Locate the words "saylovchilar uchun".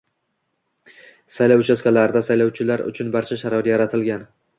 2.29-3.13